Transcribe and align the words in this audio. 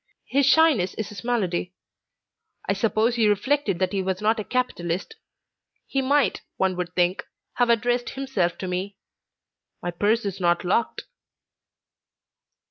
His 0.25 0.47
shyness 0.47 0.95
is 0.95 1.09
his 1.09 1.23
malady. 1.23 1.75
I 2.67 2.73
suppose 2.73 3.13
he 3.17 3.27
reflected 3.29 3.77
that 3.77 3.91
he 3.91 4.01
was 4.01 4.19
not 4.19 4.39
a 4.39 4.43
capitalist. 4.43 5.13
He 5.85 6.01
might, 6.01 6.41
one 6.57 6.75
would 6.75 6.95
think, 6.95 7.23
have 7.57 7.69
addressed 7.69 8.09
himself 8.09 8.57
to 8.57 8.67
me; 8.67 8.97
my 9.79 9.91
purse 9.91 10.25
is 10.25 10.39
not 10.41 10.63
locked." 10.65 11.03